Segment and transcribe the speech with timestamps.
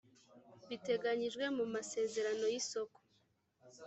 [0.69, 2.97] biteganyijwe mu masezerano y’isoko